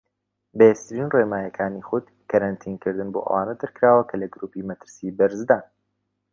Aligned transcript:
بەهێزترین 0.57 1.07
ڕێنماییەکانی 1.15 1.85
خود 1.87 2.05
کەرەنتین 2.29 2.75
کردن 2.83 3.09
بۆ 3.13 3.19
ئەوانە 3.25 3.53
دەرکراوە 3.61 4.03
کە 4.09 4.15
لە 4.21 4.27
گروپی 4.33 4.67
مەترسی 4.69 5.15
بەرزدان. 5.17 5.63